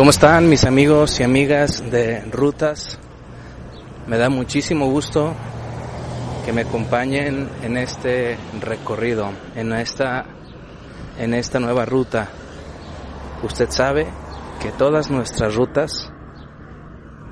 ¿Cómo 0.00 0.12
están 0.12 0.48
mis 0.48 0.64
amigos 0.64 1.20
y 1.20 1.24
amigas 1.24 1.90
de 1.90 2.22
Rutas? 2.22 2.98
Me 4.06 4.16
da 4.16 4.30
muchísimo 4.30 4.86
gusto 4.86 5.34
que 6.42 6.54
me 6.54 6.62
acompañen 6.62 7.50
en 7.62 7.76
este 7.76 8.38
recorrido, 8.62 9.30
en 9.54 9.74
esta, 9.74 10.24
en 11.18 11.34
esta 11.34 11.60
nueva 11.60 11.84
ruta. 11.84 12.30
Usted 13.42 13.68
sabe 13.68 14.06
que 14.62 14.72
todas 14.72 15.10
nuestras 15.10 15.54
rutas 15.54 16.10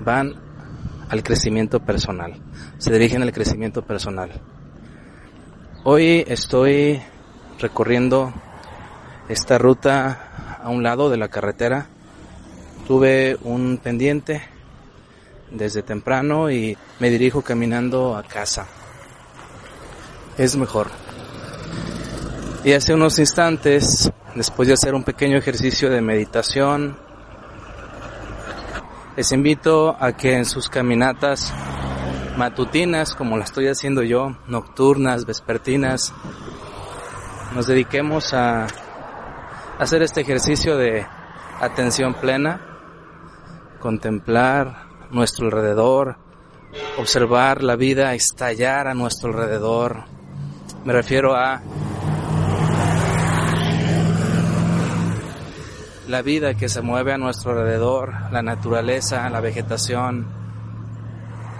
van 0.04 0.34
al 1.08 1.22
crecimiento 1.22 1.80
personal, 1.80 2.34
se 2.76 2.92
dirigen 2.92 3.22
al 3.22 3.32
crecimiento 3.32 3.80
personal. 3.80 4.42
Hoy 5.84 6.22
estoy 6.28 7.00
recorriendo 7.58 8.34
esta 9.30 9.56
ruta 9.56 10.58
a 10.62 10.68
un 10.68 10.82
lado 10.82 11.08
de 11.08 11.16
la 11.16 11.28
carretera 11.28 11.88
Tuve 12.88 13.36
un 13.42 13.76
pendiente 13.76 14.40
desde 15.50 15.82
temprano 15.82 16.50
y 16.50 16.74
me 17.00 17.10
dirijo 17.10 17.42
caminando 17.42 18.16
a 18.16 18.22
casa. 18.22 18.66
Es 20.38 20.56
mejor. 20.56 20.86
Y 22.64 22.72
hace 22.72 22.94
unos 22.94 23.18
instantes, 23.18 24.10
después 24.34 24.68
de 24.68 24.72
hacer 24.72 24.94
un 24.94 25.04
pequeño 25.04 25.36
ejercicio 25.36 25.90
de 25.90 26.00
meditación, 26.00 26.96
les 29.18 29.32
invito 29.32 29.94
a 30.00 30.16
que 30.16 30.32
en 30.32 30.46
sus 30.46 30.70
caminatas 30.70 31.52
matutinas, 32.38 33.14
como 33.14 33.36
la 33.36 33.44
estoy 33.44 33.68
haciendo 33.68 34.02
yo, 34.02 34.34
nocturnas, 34.46 35.26
vespertinas, 35.26 36.14
nos 37.54 37.66
dediquemos 37.66 38.32
a 38.32 38.66
hacer 39.78 40.00
este 40.00 40.22
ejercicio 40.22 40.78
de 40.78 41.06
atención 41.60 42.14
plena 42.14 42.67
contemplar 43.80 44.88
nuestro 45.10 45.46
alrededor, 45.46 46.16
observar 46.98 47.62
la 47.62 47.76
vida 47.76 48.14
estallar 48.14 48.88
a 48.88 48.94
nuestro 48.94 49.30
alrededor. 49.30 50.04
Me 50.84 50.92
refiero 50.92 51.34
a 51.34 51.62
la 56.08 56.22
vida 56.22 56.54
que 56.54 56.68
se 56.68 56.80
mueve 56.80 57.12
a 57.12 57.18
nuestro 57.18 57.52
alrededor, 57.52 58.14
la 58.32 58.42
naturaleza, 58.42 59.28
la 59.28 59.40
vegetación, 59.40 60.26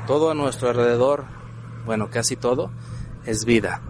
todo 0.07 0.31
a 0.31 0.35
nuestro 0.35 0.71
alrededor, 0.71 1.27
bueno, 1.85 2.09
casi 2.11 2.37
todo, 2.37 2.71
es 3.27 3.45
vida. 3.45 3.83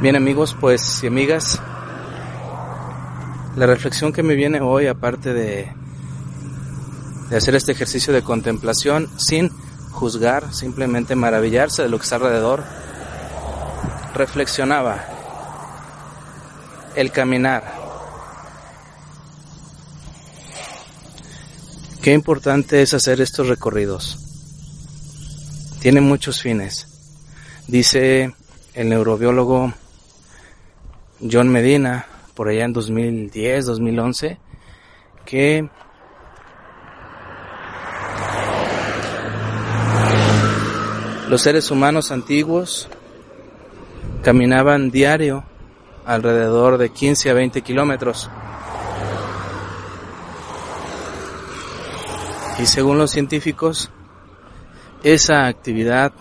Bien 0.00 0.16
amigos, 0.16 0.56
pues 0.58 1.04
y 1.04 1.06
amigas, 1.06 1.62
la 3.56 3.66
reflexión 3.66 4.12
que 4.12 4.22
me 4.22 4.34
viene 4.34 4.60
hoy, 4.60 4.86
aparte 4.86 5.34
de, 5.34 5.72
de 7.28 7.36
hacer 7.36 7.54
este 7.54 7.72
ejercicio 7.72 8.12
de 8.12 8.22
contemplación 8.22 9.08
sin 9.18 9.50
juzgar, 9.90 10.54
simplemente 10.54 11.14
maravillarse 11.16 11.82
de 11.82 11.88
lo 11.88 11.98
que 11.98 12.04
está 12.04 12.16
alrededor, 12.16 12.62
reflexionaba 14.14 15.04
el 16.94 17.10
caminar. 17.12 17.80
Qué 22.02 22.12
importante 22.12 22.80
es 22.82 22.94
hacer 22.94 23.20
estos 23.20 23.48
recorridos. 23.48 24.16
Tiene 25.80 26.00
muchos 26.00 26.40
fines. 26.40 26.86
Dice 27.66 28.34
el 28.74 28.88
neurobiólogo 28.88 29.72
John 31.30 31.48
Medina, 31.50 32.06
por 32.40 32.48
allá 32.48 32.64
en 32.64 32.72
2010, 32.72 33.66
2011, 33.66 34.38
que 35.26 35.68
los 41.28 41.42
seres 41.42 41.70
humanos 41.70 42.10
antiguos 42.10 42.88
caminaban 44.22 44.90
diario 44.90 45.44
alrededor 46.06 46.78
de 46.78 46.88
15 46.88 47.28
a 47.28 47.34
20 47.34 47.60
kilómetros. 47.60 48.30
Y 52.58 52.64
según 52.64 52.96
los 52.96 53.10
científicos, 53.10 53.90
esa 55.02 55.46
actividad 55.46 56.14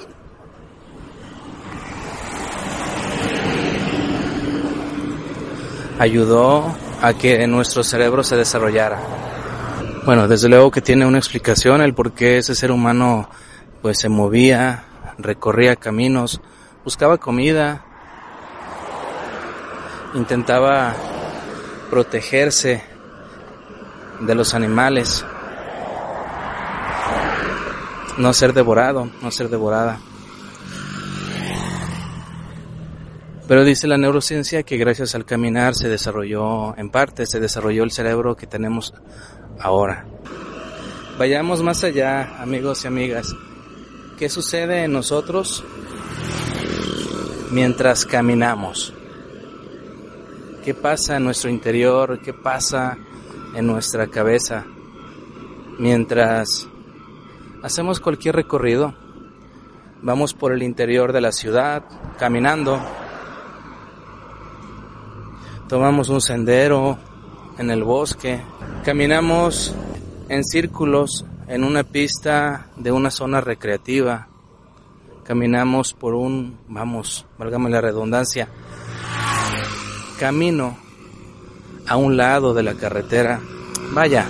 ayudó 6.00 6.74
a 7.02 7.14
que 7.14 7.46
nuestro 7.46 7.84
cerebro 7.84 8.24
se 8.24 8.38
desarrollara. 8.38 9.00
Bueno, 10.06 10.28
desde 10.28 10.48
luego 10.48 10.72
que 10.72 10.82
tiene 10.82 11.06
una 11.06 11.18
explicación 11.18 11.82
el 11.82 11.94
por 11.94 12.14
qué 12.14 12.38
ese 12.38 12.56
ser 12.56 12.72
humano 12.72 13.30
pues 13.82 14.00
se 14.00 14.10
movía, 14.10 14.86
recorría 15.18 15.76
caminos, 15.76 16.42
buscaba 16.86 17.18
comida, 17.18 17.86
intentaba 20.14 20.96
protegerse 21.90 22.81
de 24.22 24.36
los 24.36 24.54
animales, 24.54 25.26
no 28.18 28.34
ser 28.34 28.54
devorado, 28.54 29.10
no 29.22 29.31
ser 29.31 29.50
devorada. 29.50 30.00
Pero 33.50 33.66
dice 33.66 33.88
la 33.88 33.98
neurociencia 33.98 34.62
que 34.62 34.78
gracias 34.78 35.16
al 35.16 35.26
caminar 35.26 35.74
se 35.74 35.90
desarrolló, 35.90 36.78
en 36.78 36.92
parte, 36.92 37.26
se 37.26 37.40
desarrolló 37.40 37.84
el 37.84 37.90
cerebro 37.90 38.36
que 38.36 38.46
tenemos 38.46 38.94
ahora. 39.60 40.06
Vayamos 41.18 41.64
más 41.64 41.84
allá, 41.84 42.40
amigos 42.44 42.84
y 42.84 42.88
amigas. 42.88 43.36
¿Qué 44.20 44.30
sucede 44.30 44.84
en 44.84 44.94
nosotros 44.94 45.64
mientras 47.50 48.06
caminamos? 48.06 48.94
¿Qué 50.64 50.76
pasa 50.76 51.18
en 51.18 51.24
nuestro 51.24 51.50
interior? 51.50 52.22
¿Qué 52.22 52.34
pasa 52.34 53.00
en 53.56 53.66
nuestra 53.66 54.06
cabeza 54.12 54.64
mientras 55.80 56.68
hacemos 57.64 58.00
cualquier 58.00 58.36
recorrido? 58.36 58.94
Vamos 60.04 60.36
por 60.36 60.54
el 60.54 60.62
interior 60.62 61.14
de 61.14 61.22
la 61.22 61.31
ciudad, 61.31 61.84
caminando, 62.20 62.80
tomamos 65.69 66.10
un 66.10 66.19
sendero 66.19 66.98
en 67.60 67.69
el 67.69 67.83
bosque, 67.83 68.42
caminamos 68.83 69.75
en 70.27 70.44
círculos 70.44 71.25
en 71.48 71.63
una 71.63 71.83
pista 71.83 72.71
de 72.75 72.92
una 72.92 73.12
zona 73.12 73.39
recreativa, 73.39 74.27
caminamos 75.24 75.94
por 75.94 76.16
un, 76.16 76.57
vamos, 76.68 77.27
válgame 77.38 77.69
la 77.69 77.81
redundancia, 77.81 78.50
camino 80.19 80.75
a 81.88 81.98
un 81.98 82.18
lado 82.18 82.56
de 82.56 82.63
la 82.63 82.74
carretera. 82.74 83.39
Vaya, 83.92 84.25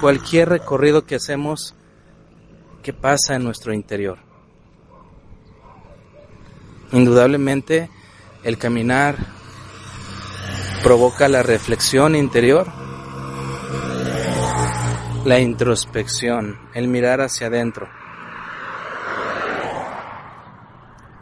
cualquier 0.00 0.48
recorrido 0.48 1.06
que 1.06 1.14
hacemos, 1.14 1.76
¿qué 2.82 2.92
pasa 2.92 3.36
en 3.36 3.44
nuestro 3.44 3.72
interior? 3.72 4.18
Indudablemente, 6.90 7.90
el 8.42 8.58
caminar 8.58 9.33
provoca 10.84 11.28
la 11.28 11.42
reflexión 11.42 12.14
interior, 12.14 12.66
la 15.24 15.40
introspección, 15.40 16.58
el 16.74 16.88
mirar 16.88 17.22
hacia 17.22 17.46
adentro. 17.46 17.88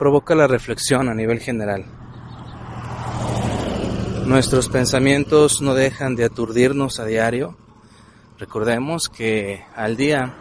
Provoca 0.00 0.34
la 0.34 0.48
reflexión 0.48 1.08
a 1.08 1.14
nivel 1.14 1.38
general. 1.38 1.84
Nuestros 4.26 4.68
pensamientos 4.68 5.62
no 5.62 5.74
dejan 5.74 6.16
de 6.16 6.24
aturdirnos 6.24 6.98
a 6.98 7.04
diario. 7.04 7.56
Recordemos 8.40 9.08
que 9.08 9.64
al 9.76 9.96
día 9.96 10.34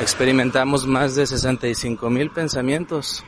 experimentamos 0.00 0.86
más 0.86 1.16
de 1.16 1.26
65 1.26 2.08
mil 2.08 2.30
pensamientos. 2.30 3.22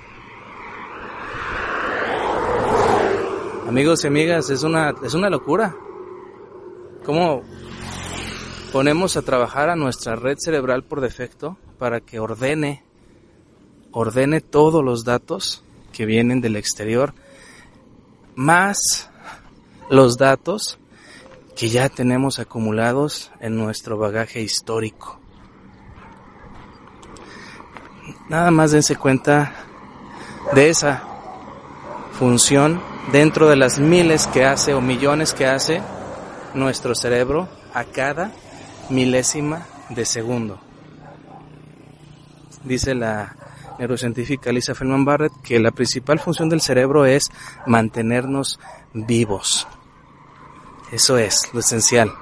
Amigos 3.67 4.05
y 4.05 4.07
amigas, 4.07 4.49
es 4.51 4.63
una, 4.63 4.95
es 5.03 5.15
una 5.15 5.29
locura. 5.29 5.75
¿Cómo 7.05 7.43
ponemos 8.73 9.17
a 9.17 9.23
trabajar 9.23 9.71
a 9.71 9.75
nuestra 9.75 10.15
red 10.15 10.37
cerebral 10.39 10.85
por 10.85 11.01
defecto 11.01 11.57
para 11.77 12.01
que 12.01 12.21
ordene, 12.21 12.85
ordene 13.91 14.41
todos 14.41 14.85
los 14.85 15.05
datos 15.05 15.65
que 15.93 16.07
vienen 16.07 16.41
del 16.41 16.55
exterior, 16.55 17.13
más 18.37 19.11
los 19.91 20.17
datos 20.17 20.79
que 21.57 21.69
ya 21.69 21.89
tenemos 21.89 22.39
acumulados 22.39 23.33
en 23.41 23.57
nuestro 23.57 23.99
bagaje 23.99 24.43
histórico. 24.43 25.19
Nada 28.29 28.53
más 28.53 28.71
dense 28.71 28.95
cuenta 28.95 29.55
de 30.55 30.69
esa 30.69 31.03
función 32.13 32.81
dentro 33.13 33.49
de 33.49 33.57
las 33.57 33.79
miles 33.79 34.27
que 34.27 34.45
hace 34.45 34.75
o 34.75 34.81
millones 34.81 35.33
que 35.33 35.47
hace 35.47 35.81
nuestro 36.55 36.95
cerebro 36.95 37.49
a 37.73 37.85
cada 37.85 38.33
milésima 38.91 39.67
de 39.91 40.05
segundo. 40.05 40.59
Dice 42.65 42.95
la 42.95 43.37
neurocientífica 43.79 44.51
Lisa 44.53 44.75
Feldman 44.75 45.05
Barrett 45.05 45.33
que 45.43 45.61
la 45.61 45.71
principal 45.71 46.19
función 46.19 46.49
del 46.49 46.61
cerebro 46.61 47.05
es 47.07 47.31
mantenernos 47.67 48.59
vivos. 48.93 49.69
Eso 50.91 51.19
es 51.19 51.53
lo 51.53 51.61
esencial. 51.61 52.13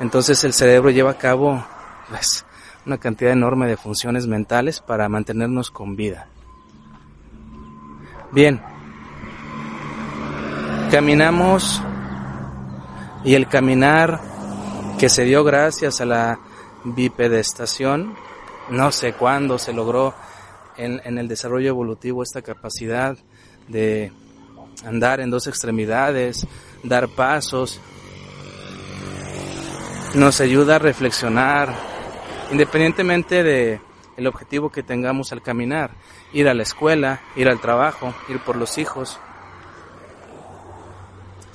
Entonces 0.00 0.42
el 0.44 0.52
cerebro 0.52 0.90
lleva 0.90 1.12
a 1.12 1.18
cabo 1.18 1.64
pues, 2.08 2.44
una 2.86 2.98
cantidad 2.98 3.32
enorme 3.32 3.66
de 3.66 3.76
funciones 3.76 4.26
mentales 4.26 4.80
para 4.80 5.08
mantenernos 5.08 5.70
con 5.70 5.96
vida. 5.96 6.28
Bien, 8.32 8.60
caminamos 10.94 11.82
y 13.24 13.34
el 13.34 13.48
caminar 13.48 14.20
que 14.96 15.08
se 15.08 15.24
dio 15.24 15.42
gracias 15.42 16.00
a 16.00 16.04
la 16.04 16.38
bipedestación, 16.84 18.14
no 18.70 18.92
sé 18.92 19.12
cuándo 19.12 19.58
se 19.58 19.72
logró 19.72 20.14
en, 20.76 21.00
en 21.04 21.18
el 21.18 21.26
desarrollo 21.26 21.70
evolutivo 21.70 22.22
esta 22.22 22.42
capacidad 22.42 23.16
de 23.66 24.12
andar 24.84 25.18
en 25.18 25.30
dos 25.30 25.48
extremidades, 25.48 26.46
dar 26.84 27.08
pasos, 27.08 27.80
nos 30.14 30.40
ayuda 30.40 30.76
a 30.76 30.78
reflexionar, 30.78 31.74
independientemente 32.52 33.42
de 33.42 33.80
el 34.16 34.28
objetivo 34.28 34.70
que 34.70 34.84
tengamos 34.84 35.32
al 35.32 35.42
caminar, 35.42 35.90
ir 36.32 36.48
a 36.48 36.54
la 36.54 36.62
escuela, 36.62 37.20
ir 37.34 37.48
al 37.48 37.58
trabajo, 37.58 38.14
ir 38.28 38.38
por 38.38 38.54
los 38.54 38.78
hijos, 38.78 39.18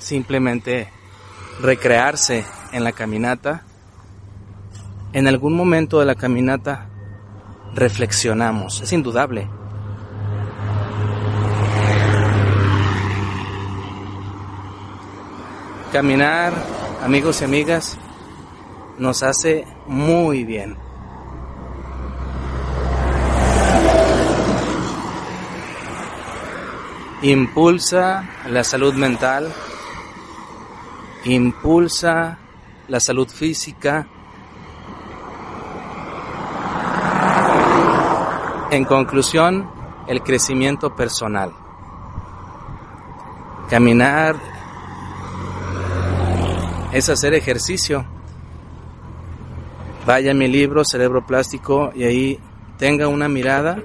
simplemente 0.00 0.88
recrearse 1.60 2.44
en 2.72 2.82
la 2.82 2.92
caminata. 2.92 3.62
En 5.12 5.28
algún 5.28 5.54
momento 5.54 6.00
de 6.00 6.06
la 6.06 6.16
caminata 6.16 6.88
reflexionamos, 7.74 8.80
es 8.80 8.92
indudable. 8.92 9.48
Caminar, 15.92 16.52
amigos 17.02 17.40
y 17.40 17.44
amigas, 17.44 17.98
nos 18.98 19.22
hace 19.22 19.64
muy 19.86 20.44
bien. 20.44 20.76
Impulsa 27.22 28.24
la 28.46 28.64
salud 28.64 28.94
mental, 28.94 29.52
impulsa 31.24 32.38
la 32.88 33.00
salud 33.00 33.28
física. 33.28 34.06
En 38.70 38.84
conclusión, 38.84 39.70
el 40.06 40.22
crecimiento 40.22 40.94
personal. 40.94 41.52
Caminar 43.68 44.36
es 46.92 47.08
hacer 47.08 47.34
ejercicio. 47.34 48.04
Vaya 50.06 50.32
a 50.32 50.34
mi 50.34 50.48
libro 50.48 50.84
Cerebro 50.84 51.26
Plástico 51.26 51.92
y 51.94 52.04
ahí 52.04 52.40
tenga 52.78 53.06
una 53.06 53.28
mirada 53.28 53.78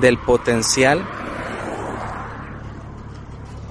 del 0.00 0.16
potencial 0.18 1.04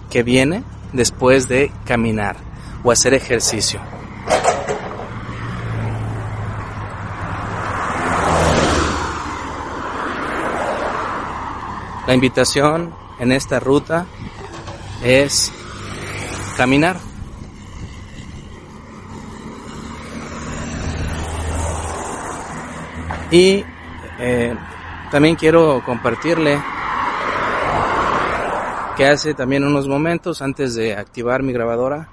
que 0.10 0.24
viene 0.24 0.64
después 0.94 1.48
de 1.48 1.72
caminar 1.86 2.38
o 2.84 2.92
hacer 2.92 3.14
ejercicio. 3.14 3.80
La 12.08 12.14
invitación 12.14 12.96
en 13.20 13.34
esta 13.34 13.60
ruta 13.60 14.06
es 15.04 15.52
caminar. 16.56 16.98
Y 23.30 23.66
eh, 24.20 24.56
también 25.12 25.36
quiero 25.36 25.84
compartirle 25.86 26.62
que 28.98 29.06
hace 29.06 29.36
también 29.36 29.64
unos 29.64 29.88
momentos 29.88 30.42
antes 30.42 30.74
de 30.74 30.96
activar 30.96 31.44
mi 31.44 31.54
grabadora 31.54 32.10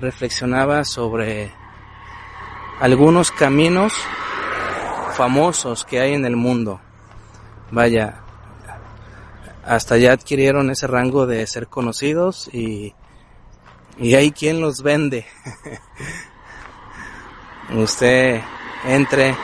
reflexionaba 0.00 0.84
sobre 0.84 1.52
algunos 2.80 3.32
caminos 3.32 3.92
famosos 5.16 5.84
que 5.84 5.98
hay 5.98 6.14
en 6.14 6.26
el 6.26 6.36
mundo. 6.36 6.80
Vaya, 7.72 8.20
hasta 9.64 9.96
ya 9.96 10.12
adquirieron 10.12 10.70
ese 10.70 10.86
rango 10.86 11.26
de 11.26 11.44
ser 11.48 11.66
conocidos 11.66 12.48
y, 12.54 12.94
y 13.98 14.14
hay 14.14 14.30
quien 14.30 14.60
los 14.60 14.80
vende. 14.80 15.26
Usted 17.74 18.40
entre 18.84 19.34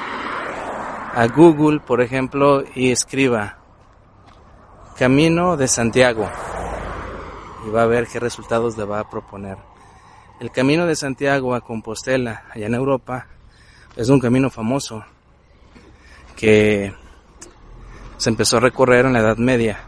a 1.12 1.26
Google, 1.26 1.80
por 1.80 2.00
ejemplo, 2.00 2.62
y 2.76 2.92
escriba 2.92 3.60
Camino 5.00 5.57
de 5.57 5.66
Santiago 5.66 6.28
y 7.66 7.71
va 7.71 7.85
a 7.85 7.87
ver 7.87 8.07
qué 8.07 8.21
resultados 8.21 8.76
le 8.76 8.85
va 8.85 9.00
a 9.00 9.09
proponer. 9.09 9.57
El 10.40 10.50
Camino 10.50 10.85
de 10.85 10.95
Santiago 10.95 11.54
a 11.54 11.62
Compostela, 11.62 12.45
allá 12.54 12.66
en 12.66 12.75
Europa, 12.75 13.26
es 13.97 14.11
un 14.11 14.21
camino 14.21 14.50
famoso 14.50 15.02
que 16.37 16.95
se 18.19 18.28
empezó 18.28 18.59
a 18.59 18.61
recorrer 18.61 19.07
en 19.07 19.14
la 19.14 19.21
Edad 19.21 19.38
Media. 19.38 19.80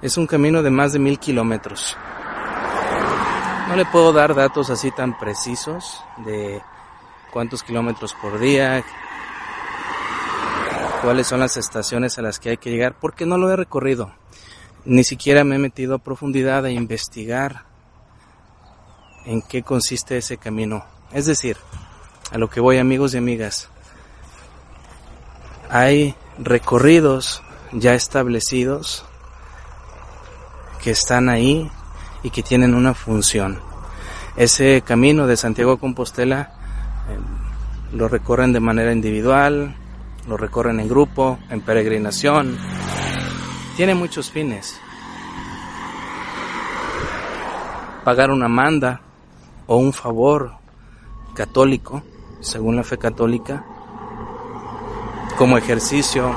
Es 0.00 0.16
un 0.16 0.26
camino 0.26 0.62
de 0.62 0.70
más 0.70 0.94
de 0.94 1.00
mil 1.00 1.18
kilómetros. 1.18 1.94
No 3.68 3.76
le 3.76 3.84
puedo 3.84 4.14
dar 4.14 4.34
datos 4.34 4.70
así 4.70 4.90
tan 4.90 5.18
precisos 5.18 6.02
de 6.24 6.62
cuántos 7.30 7.62
kilómetros 7.62 8.14
por 8.14 8.38
día, 8.38 8.82
cuáles 11.02 11.26
son 11.26 11.40
las 11.40 11.56
estaciones 11.56 12.18
a 12.18 12.22
las 12.22 12.38
que 12.38 12.50
hay 12.50 12.56
que 12.56 12.70
llegar, 12.70 12.96
porque 13.00 13.26
no 13.26 13.38
lo 13.38 13.50
he 13.50 13.56
recorrido. 13.56 14.12
Ni 14.84 15.04
siquiera 15.04 15.44
me 15.44 15.56
he 15.56 15.58
metido 15.58 15.94
a 15.94 15.98
profundidad 15.98 16.64
a 16.64 16.70
investigar 16.70 17.64
en 19.24 19.42
qué 19.42 19.62
consiste 19.62 20.16
ese 20.16 20.38
camino. 20.38 20.84
Es 21.12 21.26
decir, 21.26 21.56
a 22.32 22.38
lo 22.38 22.48
que 22.48 22.60
voy 22.60 22.78
amigos 22.78 23.14
y 23.14 23.18
amigas, 23.18 23.68
hay 25.70 26.14
recorridos 26.38 27.42
ya 27.72 27.94
establecidos 27.94 29.04
que 30.82 30.90
están 30.90 31.28
ahí 31.28 31.70
y 32.22 32.30
que 32.30 32.42
tienen 32.42 32.74
una 32.74 32.94
función. 32.94 33.60
Ese 34.36 34.82
camino 34.82 35.26
de 35.26 35.36
Santiago 35.36 35.72
a 35.72 35.80
Compostela 35.80 36.52
eh, 37.10 37.96
lo 37.96 38.08
recorren 38.08 38.52
de 38.52 38.60
manera 38.60 38.92
individual, 38.92 39.74
lo 40.28 40.36
recorren 40.36 40.78
en 40.78 40.88
grupo, 40.88 41.38
en 41.48 41.62
peregrinación. 41.62 42.58
Tiene 43.76 43.94
muchos 43.94 44.30
fines. 44.30 44.78
Pagar 48.04 48.30
una 48.30 48.48
manda 48.48 49.00
o 49.66 49.76
un 49.76 49.92
favor 49.92 50.52
católico, 51.34 52.02
según 52.40 52.76
la 52.76 52.84
fe 52.84 52.98
católica, 52.98 53.64
como 55.36 55.56
ejercicio, 55.56 56.36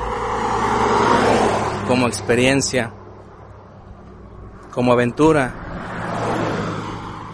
como 1.86 2.06
experiencia, 2.06 2.92
como 4.72 4.92
aventura, 4.92 5.52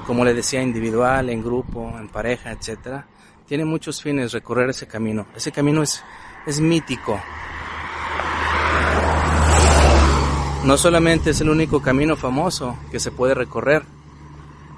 como 0.06 0.24
le 0.24 0.34
decía, 0.34 0.62
individual, 0.62 1.28
en 1.30 1.42
grupo, 1.42 1.94
en 1.98 2.08
pareja, 2.08 2.50
etcétera, 2.50 3.06
tiene 3.46 3.64
muchos 3.64 4.02
fines 4.02 4.32
recorrer 4.32 4.70
ese 4.70 4.86
camino. 4.86 5.26
Ese 5.36 5.52
camino 5.52 5.82
es, 5.82 6.02
es 6.48 6.60
mítico. 6.60 7.20
No 10.64 10.78
solamente 10.78 11.30
es 11.30 11.40
el 11.42 11.50
único 11.50 11.82
camino 11.82 12.16
famoso 12.16 12.78
que 12.90 12.98
se 12.98 13.10
puede 13.10 13.34
recorrer. 13.34 13.84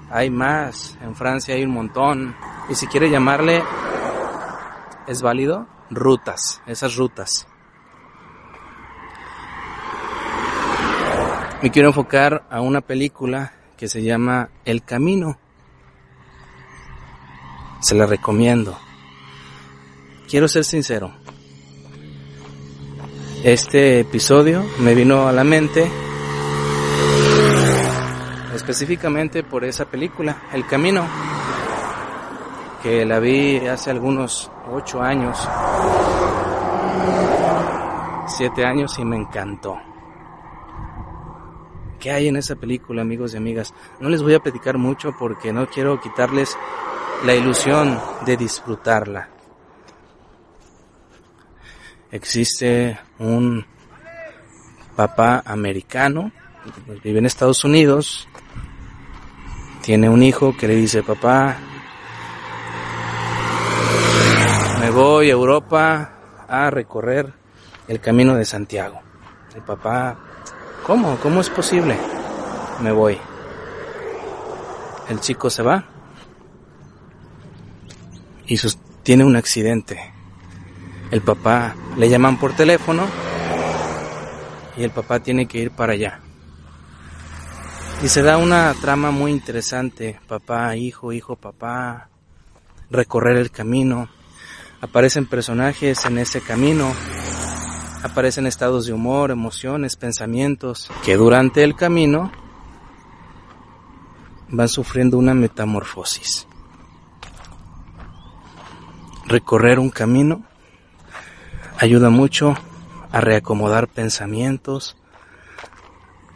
Hay 0.09 0.29
más. 0.29 0.97
En 1.01 1.15
Francia 1.15 1.55
hay 1.55 1.63
un 1.63 1.71
montón. 1.71 2.35
Y 2.69 2.75
si 2.75 2.87
quiere 2.87 3.09
llamarle, 3.09 3.63
es 5.07 5.21
válido, 5.21 5.65
rutas, 5.89 6.61
esas 6.67 6.97
rutas. 6.97 7.47
Me 11.61 11.71
quiero 11.71 11.89
enfocar 11.89 12.47
a 12.49 12.59
una 12.59 12.81
película 12.81 13.53
que 13.77 13.87
se 13.87 14.03
llama 14.03 14.49
El 14.65 14.83
Camino. 14.83 15.37
Se 17.79 17.95
la 17.95 18.05
recomiendo. 18.05 18.77
Quiero 20.27 20.47
ser 20.47 20.63
sincero. 20.63 21.20
Este 23.43 24.01
episodio 24.01 24.63
me 24.81 24.93
vino 24.93 25.27
a 25.27 25.31
la 25.31 25.43
mente 25.43 25.91
específicamente 28.53 29.41
por 29.41 29.65
esa 29.65 29.85
película, 29.85 30.43
El 30.53 30.67
Camino, 30.67 31.07
que 32.83 33.03
la 33.03 33.19
vi 33.19 33.57
hace 33.65 33.89
algunos 33.89 34.51
ocho 34.71 35.01
años, 35.01 35.39
siete 38.27 38.63
años 38.63 38.99
y 38.99 39.05
me 39.05 39.17
encantó. 39.17 39.75
¿Qué 41.99 42.11
hay 42.11 42.27
en 42.27 42.35
esa 42.35 42.55
película, 42.57 43.01
amigos 43.01 43.33
y 43.33 43.37
amigas? 43.37 43.73
No 43.99 44.09
les 44.09 44.21
voy 44.21 44.35
a 44.35 44.39
platicar 44.39 44.77
mucho 44.77 45.15
porque 45.17 45.51
no 45.51 45.65
quiero 45.65 45.99
quitarles 45.99 46.55
la 47.25 47.33
ilusión 47.33 47.99
de 48.23 48.37
disfrutarla. 48.37 49.40
Existe 52.11 52.99
un 53.19 53.65
papá 54.95 55.41
americano, 55.45 56.31
vive 57.03 57.19
en 57.19 57.25
Estados 57.25 57.63
Unidos, 57.63 58.27
tiene 59.81 60.09
un 60.09 60.21
hijo 60.21 60.55
que 60.57 60.67
le 60.67 60.75
dice, 60.75 61.03
papá, 61.03 61.57
me 64.79 64.89
voy 64.89 65.29
a 65.29 65.33
Europa 65.33 66.13
a 66.47 66.69
recorrer 66.69 67.31
el 67.87 67.99
camino 67.99 68.35
de 68.35 68.45
Santiago. 68.45 68.99
El 69.55 69.61
papá 69.61 70.17
¿Cómo? 70.85 71.15
¿Cómo 71.17 71.41
es 71.41 71.49
posible? 71.49 71.95
Me 72.81 72.91
voy. 72.91 73.17
El 75.09 75.19
chico 75.19 75.49
se 75.49 75.61
va 75.61 75.85
y 78.47 78.57
tiene 79.03 79.23
un 79.23 79.35
accidente. 79.35 80.10
El 81.11 81.21
papá 81.21 81.75
le 81.97 82.09
llaman 82.09 82.39
por 82.39 82.55
teléfono 82.55 83.05
y 84.77 84.83
el 84.83 84.91
papá 84.91 85.19
tiene 85.19 85.45
que 85.45 85.59
ir 85.59 85.71
para 85.71 85.93
allá. 85.93 86.19
Y 88.01 88.07
se 88.07 88.23
da 88.23 88.37
una 88.37 88.73
trama 88.81 89.11
muy 89.11 89.31
interesante, 89.31 90.19
papá, 90.27 90.75
hijo, 90.75 91.13
hijo, 91.13 91.35
papá, 91.35 92.09
recorrer 92.89 93.37
el 93.37 93.51
camino. 93.51 94.09
Aparecen 94.81 95.27
personajes 95.27 96.03
en 96.05 96.17
ese 96.17 96.41
camino 96.41 96.91
aparecen 98.03 98.47
estados 98.47 98.85
de 98.85 98.93
humor, 98.93 99.31
emociones, 99.31 99.95
pensamientos 99.95 100.89
que 101.03 101.15
durante 101.15 101.63
el 101.63 101.75
camino 101.75 102.31
van 104.49 104.67
sufriendo 104.67 105.17
una 105.17 105.33
metamorfosis. 105.33 106.47
Recorrer 109.25 109.79
un 109.79 109.89
camino 109.89 110.43
ayuda 111.81 112.11
mucho 112.11 112.55
a 113.11 113.21
reacomodar 113.21 113.87
pensamientos, 113.87 114.95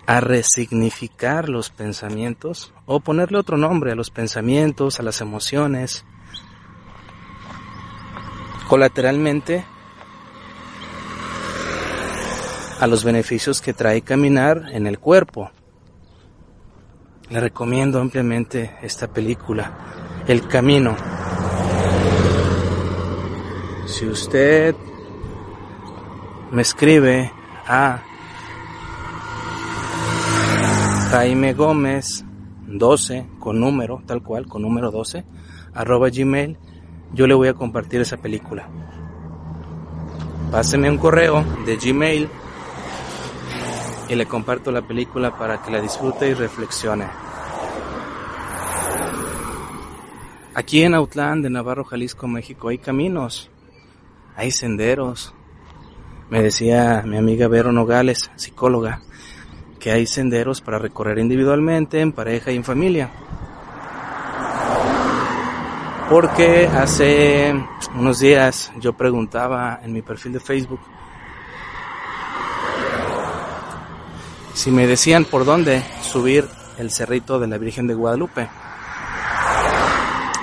a 0.07 0.19
resignificar 0.19 1.49
los 1.49 1.69
pensamientos 1.69 2.73
o 2.87 2.99
ponerle 2.99 3.37
otro 3.37 3.55
nombre 3.55 3.91
a 3.91 3.95
los 3.95 4.09
pensamientos, 4.09 4.99
a 4.99 5.03
las 5.03 5.21
emociones. 5.21 6.03
Colateralmente 8.67 9.63
a 12.79 12.87
los 12.87 13.03
beneficios 13.03 13.61
que 13.61 13.73
trae 13.73 14.01
caminar 14.01 14.69
en 14.71 14.87
el 14.87 14.97
cuerpo. 14.97 15.51
Le 17.29 17.39
recomiendo 17.39 18.01
ampliamente 18.01 18.77
esta 18.81 19.07
película, 19.07 20.23
El 20.27 20.47
Camino. 20.47 20.97
Si 23.85 24.07
usted 24.07 24.75
me 26.55 26.62
escribe 26.62 27.33
a 27.67 28.01
Jaime 31.12 31.53
Gómez 31.53 32.24
12 32.65 33.27
con 33.39 33.59
número, 33.59 34.01
tal 34.05 34.24
cual, 34.24 34.47
con 34.47 34.62
número 34.62 34.89
12, 34.89 35.25
arroba 35.74 36.07
gmail, 36.09 36.57
yo 37.12 37.27
le 37.27 37.33
voy 37.33 37.50
a 37.50 37.55
compartir 37.55 38.00
esa 38.00 38.15
película. 38.15 38.69
Páseme 40.50 40.89
un 40.89 40.97
correo 40.97 41.43
de 41.65 41.75
Gmail 41.75 42.29
y 44.07 44.15
le 44.15 44.25
comparto 44.25 44.71
la 44.71 44.81
película 44.81 45.38
para 45.38 45.62
que 45.62 45.71
la 45.71 45.81
disfrute 45.81 46.29
y 46.29 46.33
reflexione. 46.35 47.05
Aquí 50.53 50.83
en 50.83 50.93
Autlán 50.93 51.41
de 51.41 51.50
Navarro, 51.50 51.83
Jalisco, 51.83 52.29
México 52.29 52.69
hay 52.69 52.77
caminos, 52.77 53.51
hay 54.38 54.51
senderos. 54.51 55.35
Me 56.29 56.41
decía 56.41 57.03
mi 57.05 57.17
amiga 57.17 57.48
Vero 57.48 57.72
Nogales, 57.72 58.32
psicóloga, 58.36 59.01
que 59.79 59.91
hay 59.91 60.08
senderos 60.08 60.62
para 60.62 60.79
recorrer 60.79 61.20
individualmente, 61.20 62.01
en 62.01 62.12
pareja 62.12 62.51
y 62.51 62.55
en 62.55 62.63
familia. 62.63 63.12
Porque 66.10 66.67
hace 66.67 67.53
unos 67.96 68.20
días 68.20 68.72
yo 68.79 68.94
preguntaba 68.94 69.79
en 69.84 69.94
mi 69.94 70.01
perfil 70.01 70.34
de 70.34 70.39
Facebook 70.39 70.79
si 74.55 74.72
me 74.72 74.88
decían 74.88 75.25
por 75.25 75.46
dónde 75.46 75.84
subir 76.01 76.48
el 76.77 76.89
cerrito 76.89 77.39
de 77.39 77.48
la 77.48 77.58
Virgen 77.58 77.88
de 77.88 77.94
Guadalupe. 77.94 78.50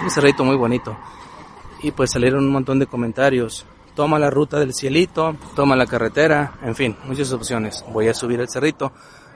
Un 0.02 0.10
cerrito 0.10 0.44
muy 0.44 0.54
bonito. 0.54 0.96
Y 1.82 1.90
pues 1.90 2.12
salieron 2.12 2.44
un 2.44 2.52
montón 2.52 2.78
de 2.78 2.86
comentarios. 2.86 3.66
Toma 3.94 4.18
la 4.18 4.30
ruta 4.30 4.58
del 4.58 4.74
cielito, 4.74 5.36
toma 5.54 5.76
la 5.76 5.86
carretera, 5.86 6.54
en 6.62 6.74
fin, 6.74 6.96
muchas 7.04 7.32
opciones. 7.32 7.84
Voy 7.92 8.08
a 8.08 8.14
subir 8.14 8.40
el 8.40 8.48
cerrito 8.48 8.92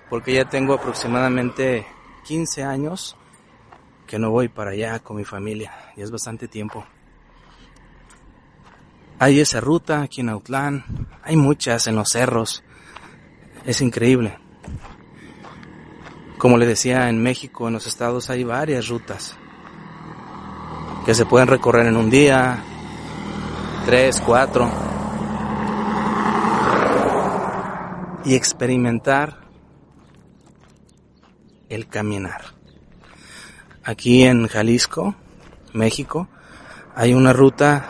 porque 0.08 0.34
ya 0.34 0.48
tengo 0.48 0.74
aproximadamente 0.74 1.86
15 2.24 2.64
años 2.64 3.16
que 4.06 4.18
no 4.18 4.30
voy 4.30 4.48
para 4.48 4.70
allá 4.70 5.00
con 5.00 5.16
mi 5.16 5.24
familia 5.24 5.72
y 5.96 6.02
es 6.02 6.10
bastante 6.10 6.48
tiempo. 6.48 6.86
Hay 9.18 9.40
esa 9.40 9.60
ruta 9.60 10.02
aquí 10.02 10.20
en 10.20 10.28
Autlán, 10.28 10.84
hay 11.22 11.36
muchas 11.36 11.86
en 11.86 11.96
los 11.96 12.08
cerros, 12.10 12.62
es 13.64 13.80
increíble. 13.80 14.38
Como 16.38 16.58
le 16.58 16.66
decía, 16.66 17.08
en 17.08 17.22
México, 17.22 17.66
en 17.66 17.74
los 17.74 17.86
estados 17.86 18.28
hay 18.28 18.44
varias 18.44 18.88
rutas 18.88 19.36
que 21.06 21.14
se 21.14 21.24
pueden 21.24 21.48
recorrer 21.48 21.86
en 21.86 21.96
un 21.96 22.10
día, 22.10 22.62
tres, 23.86 24.20
cuatro, 24.20 24.68
y 28.24 28.34
experimentar 28.34 29.46
el 31.68 31.86
caminar. 31.86 32.46
Aquí 33.84 34.24
en 34.24 34.48
Jalisco, 34.48 35.14
México, 35.72 36.26
hay 36.96 37.14
una 37.14 37.32
ruta 37.32 37.86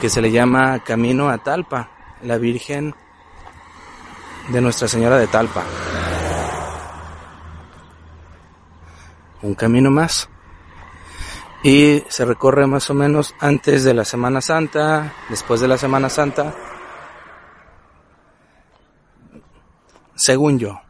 que 0.00 0.08
se 0.08 0.22
le 0.22 0.30
llama 0.30 0.84
Camino 0.84 1.28
a 1.28 1.38
Talpa, 1.38 1.90
la 2.22 2.38
Virgen 2.38 2.94
de 4.50 4.60
Nuestra 4.60 4.86
Señora 4.86 5.18
de 5.18 5.26
Talpa. 5.26 5.64
Un 9.42 9.56
camino 9.56 9.90
más. 9.90 10.28
Y 11.64 12.02
se 12.08 12.26
recorre 12.26 12.66
más 12.66 12.90
o 12.90 12.94
menos 12.94 13.34
antes 13.40 13.84
de 13.84 13.94
la 13.94 14.04
Semana 14.04 14.42
Santa, 14.42 15.14
después 15.30 15.62
de 15.62 15.68
la 15.68 15.78
Semana 15.78 16.10
Santa. 16.10 16.54
Según 20.14 20.58
yo, 20.58 20.82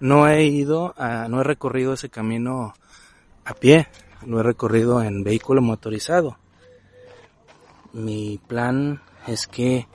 no 0.00 0.26
he 0.28 0.44
ido, 0.44 0.94
a, 0.98 1.28
no 1.28 1.40
he 1.40 1.44
recorrido 1.44 1.92
ese 1.92 2.10
camino 2.10 2.74
a 3.44 3.54
pie, 3.54 3.86
lo 4.26 4.40
he 4.40 4.42
recorrido 4.42 5.00
en 5.00 5.22
vehículo 5.22 5.62
motorizado. 5.62 6.36
Mi 7.92 8.40
plan 8.48 9.00
es 9.28 9.46
que 9.46 9.86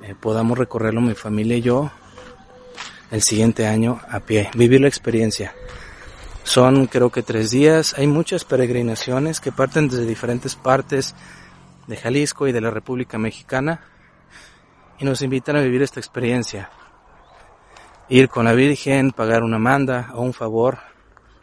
eh, 0.00 0.14
podamos 0.18 0.56
recorrerlo 0.56 1.02
mi 1.02 1.14
familia 1.14 1.58
y 1.58 1.60
yo 1.60 1.90
el 3.10 3.20
siguiente 3.20 3.66
año 3.66 4.00
a 4.08 4.20
pie, 4.20 4.50
vivir 4.54 4.80
la 4.80 4.88
experiencia. 4.88 5.54
Son 6.42 6.86
creo 6.86 7.10
que 7.10 7.22
tres 7.22 7.50
días. 7.50 7.94
Hay 7.96 8.06
muchas 8.06 8.44
peregrinaciones 8.44 9.40
que 9.40 9.52
parten 9.52 9.88
desde 9.88 10.06
diferentes 10.06 10.56
partes 10.56 11.14
de 11.86 11.96
Jalisco 11.96 12.48
y 12.48 12.52
de 12.52 12.60
la 12.60 12.70
República 12.70 13.18
Mexicana 13.18 13.80
y 14.98 15.04
nos 15.04 15.22
invitan 15.22 15.56
a 15.56 15.62
vivir 15.62 15.82
esta 15.82 16.00
experiencia. 16.00 16.70
Ir 18.08 18.28
con 18.28 18.44
la 18.44 18.52
Virgen, 18.52 19.12
pagar 19.12 19.42
una 19.42 19.58
manda 19.58 20.10
o 20.14 20.22
un 20.22 20.32
favor 20.32 20.78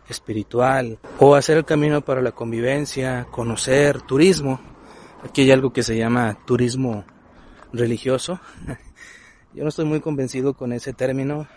espiritual 0.09 0.99
o 1.19 1.35
hacer 1.35 1.57
el 1.57 1.65
camino 1.65 2.01
para 2.01 2.21
la 2.21 2.31
convivencia, 2.31 3.27
conocer, 3.31 4.01
turismo. 4.01 4.59
Aquí 5.23 5.41
hay 5.41 5.51
algo 5.51 5.73
que 5.73 5.83
se 5.83 5.97
llama 5.97 6.37
turismo 6.45 7.05
religioso. 7.73 8.39
Yo 9.53 9.63
no 9.63 9.69
estoy 9.69 9.85
muy 9.85 10.01
convencido 10.01 10.53
con 10.53 10.71
ese 10.71 10.93
término, 10.93 11.47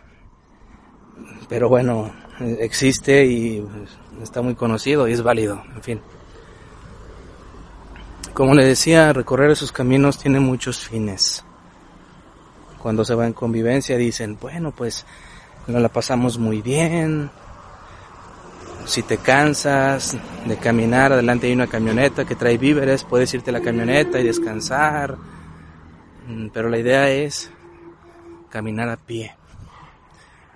pero 1.49 1.69
bueno, 1.69 2.11
existe 2.59 3.25
y 3.27 3.67
está 4.23 4.43
muy 4.43 4.55
conocido 4.55 5.09
y 5.09 5.13
es 5.13 5.23
válido, 5.23 5.63
en 5.75 5.83
fin. 5.83 6.01
Como 8.35 8.55
le 8.55 8.65
decía, 8.65 9.13
recorrer 9.13 9.51
esos 9.51 9.73
caminos 9.73 10.19
tiene 10.19 10.41
muchos 10.41 10.79
fines. 10.79 11.45
Cuando 12.79 13.05
se 13.05 13.15
va 13.15 13.27
en 13.27 13.33
convivencia 13.33 13.97
dicen, 13.97 14.39
bueno, 14.41 14.73
pues 14.73 15.05
nos 15.67 15.83
la 15.83 15.89
pasamos 15.89 16.39
muy 16.39 16.63
bien, 16.63 17.31
si 18.85 19.03
te 19.03 19.19
cansas 19.19 20.17
de 20.47 20.57
caminar, 20.57 21.13
adelante 21.13 21.47
hay 21.47 21.53
una 21.53 21.67
camioneta 21.67 22.25
que 22.25 22.35
trae 22.35 22.59
víveres, 22.59 23.05
puedes 23.05 23.33
irte 23.35 23.51
a 23.51 23.53
la 23.53 23.61
camioneta 23.61 24.19
y 24.19 24.25
descansar. 24.25 25.17
Mm, 26.27 26.49
pero 26.53 26.69
la 26.69 26.79
idea 26.79 27.11
es 27.11 27.51
caminar 28.49 28.89
a 28.89 28.97
pie. 28.97 29.37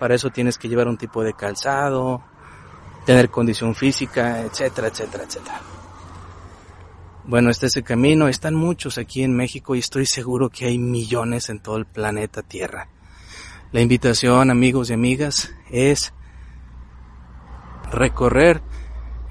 Para 0.04 0.16
eso 0.16 0.28
tienes 0.28 0.58
que 0.58 0.68
llevar 0.68 0.86
un 0.86 0.98
tipo 0.98 1.24
de 1.24 1.32
calzado, 1.32 2.22
tener 3.06 3.30
condición 3.30 3.74
física, 3.74 4.42
etcétera, 4.42 4.88
etcétera, 4.88 5.24
etcétera. 5.24 5.62
Bueno, 7.24 7.48
este 7.48 7.68
es 7.68 7.76
el 7.76 7.84
camino. 7.84 8.28
Están 8.28 8.54
muchos 8.54 8.98
aquí 8.98 9.22
en 9.22 9.34
México 9.34 9.74
y 9.74 9.78
estoy 9.78 10.04
seguro 10.04 10.50
que 10.50 10.66
hay 10.66 10.76
millones 10.76 11.48
en 11.48 11.60
todo 11.60 11.78
el 11.78 11.86
planeta 11.86 12.42
Tierra. 12.42 12.88
La 13.72 13.80
invitación, 13.80 14.50
amigos 14.50 14.90
y 14.90 14.92
amigas, 14.92 15.54
es 15.70 16.12
recorrer 17.90 18.60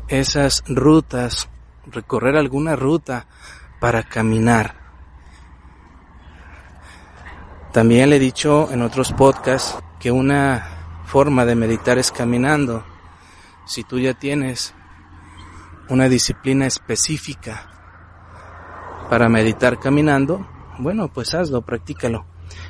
esas 0.08 0.64
rutas, 0.68 1.50
recorrer 1.86 2.36
alguna 2.36 2.76
ruta 2.76 3.28
para 3.80 4.02
caminar. 4.02 4.74
También 7.72 8.10
le 8.10 8.16
he 8.16 8.20
dicho 8.20 8.72
en 8.72 8.82
otros 8.82 9.12
podcasts 9.12 9.78
que 10.04 10.12
una 10.12 10.68
forma 11.06 11.46
de 11.46 11.56
meditar 11.56 11.98
es 11.98 12.12
caminando. 12.12 12.84
Si 13.66 13.86
tú 13.86 14.00
ya 14.00 14.14
tienes 14.14 14.74
una 15.88 16.10
disciplina 16.10 16.66
específica 16.66 17.70
para 19.10 19.30
meditar 19.30 19.80
caminando, 19.80 20.46
bueno, 20.78 21.08
pues 21.08 21.34
hazlo, 21.34 21.62
practícalo. 21.62 22.26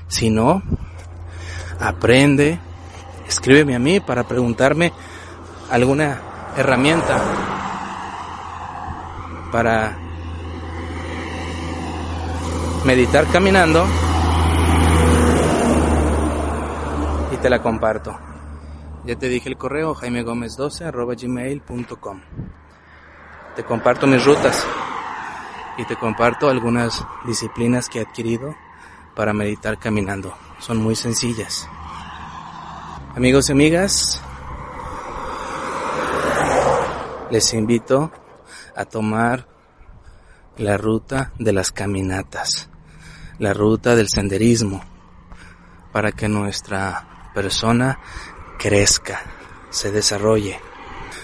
Si 0.08 0.30
no, 0.30 0.62
aprende, 1.80 2.60
escríbeme 3.28 3.74
a 3.74 3.80
mí 3.80 4.00
para 4.00 4.28
preguntarme 4.28 4.94
alguna 5.72 6.22
herramienta 6.56 7.20
para 9.52 9.98
meditar 12.86 13.26
caminando 13.32 13.88
y 17.33 17.33
te 17.44 17.50
la 17.50 17.62
comparto. 17.62 18.18
Ya 19.04 19.18
te 19.18 19.28
dije 19.28 19.50
el 19.50 19.58
correo 19.58 19.94
jaimegomez12 19.94 20.86
arroba 20.86 21.14
gmail.com. 21.14 22.22
Te 23.58 23.66
comparto 23.66 24.08
mis 24.08 24.24
rutas 24.24 24.66
y 25.78 25.84
te 25.84 25.98
comparto 25.98 26.48
algunas 26.48 27.06
disciplinas 27.26 27.90
que 27.90 28.00
he 28.00 28.02
adquirido 28.04 28.56
para 29.14 29.34
meditar 29.34 29.78
caminando. 29.78 30.34
Son 30.60 30.78
muy 30.78 30.96
sencillas. 30.96 31.68
Amigos 33.14 33.50
y 33.50 33.52
amigas, 33.52 34.22
les 37.30 37.54
invito 37.54 38.10
a 38.74 38.86
tomar 38.86 39.50
la 40.56 40.78
ruta 40.78 41.34
de 41.40 41.52
las 41.52 41.74
caminatas, 41.74 42.70
la 43.38 43.54
ruta 43.54 43.98
del 43.98 44.08
senderismo, 44.08 44.82
para 45.92 46.14
que 46.14 46.30
nuestra 46.30 47.10
persona 47.34 48.00
crezca, 48.58 49.22
se 49.70 49.92
desarrolle. 49.92 50.60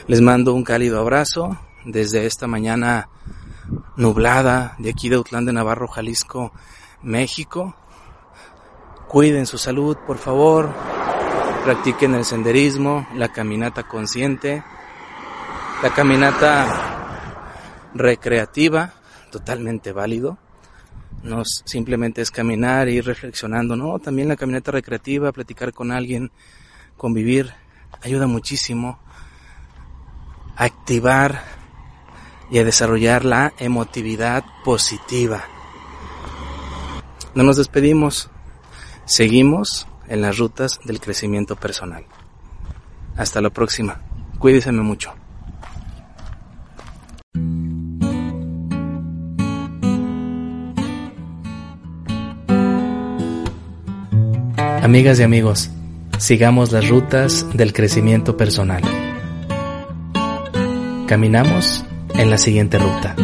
Les 0.08 0.22
mando 0.22 0.54
un 0.54 0.64
cálido 0.64 1.00
abrazo 1.00 1.58
desde 1.86 2.26
esta 2.26 2.48
mañana 2.48 3.10
nublada 3.96 4.76
de 4.80 4.90
aquí 4.90 5.10
de 5.10 5.18
Utlán 5.18 5.46
de 5.46 5.54
Navarro, 5.54 5.88
Jalisco, 5.88 6.52
México. 7.02 7.76
Cuiden 9.08 9.46
su 9.46 9.58
salud, 9.58 9.98
por 10.06 10.18
favor. 10.18 10.70
Practiquen 11.64 12.16
el 12.16 12.26
senderismo, 12.26 13.08
la 13.16 13.32
caminata 13.32 13.84
consciente 13.88 14.64
la 15.82 15.94
caminata 15.94 16.68
recreativa, 17.94 18.94
totalmente 19.32 19.94
válido. 19.94 20.38
No 21.24 21.44
simplemente 21.46 22.22
es 22.22 22.32
caminar 22.32 22.88
y 22.88 22.98
ir 22.98 23.06
reflexionando, 23.06 23.76
no, 23.76 24.00
también 24.00 24.28
la 24.28 24.36
caminata 24.36 24.72
recreativa, 24.72 25.32
platicar 25.32 25.74
con 25.74 25.92
alguien, 25.92 26.32
convivir, 26.98 27.54
ayuda 28.02 28.28
muchísimo 28.28 29.00
a 30.56 30.64
activar 30.64 31.44
y 32.50 32.60
a 32.60 32.64
desarrollar 32.64 33.26
la 33.26 33.54
emotividad 33.60 34.44
positiva. 34.64 35.44
No 37.36 37.44
nos 37.44 37.58
despedimos, 37.58 38.30
seguimos 39.06 39.88
en 40.08 40.22
las 40.22 40.38
rutas 40.38 40.80
del 40.84 41.00
crecimiento 41.00 41.56
personal. 41.56 42.06
Hasta 43.16 43.42
la 43.42 43.50
próxima. 43.50 44.02
Cuídense 44.40 44.72
mucho. 44.72 45.14
Amigas 54.90 55.20
y 55.20 55.24
amigos, 55.24 55.70
sigamos 56.18 56.72
las 56.72 56.90
rutas 56.90 57.46
del 57.54 57.74
crecimiento 57.74 58.36
personal. 58.38 58.82
Caminamos 61.06 61.86
en 62.16 62.32
la 62.32 62.40
siguiente 62.40 62.80
ruta. 62.80 63.16